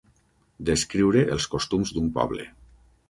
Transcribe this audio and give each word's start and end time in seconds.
Descriure 0.69 1.21
els 1.35 1.47
costums 1.53 1.93
d'un 1.99 2.09
poble. 2.17 2.49